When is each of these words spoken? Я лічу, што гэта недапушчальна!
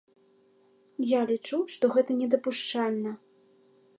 Я 1.09 1.19
лічу, 1.31 1.59
што 1.75 1.85
гэта 1.97 2.11
недапушчальна! 2.21 3.11